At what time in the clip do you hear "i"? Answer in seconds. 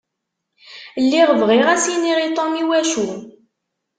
2.27-2.29